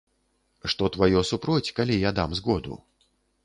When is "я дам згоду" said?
2.09-2.83